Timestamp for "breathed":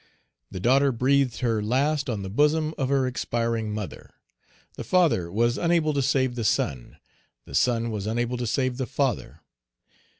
0.91-1.41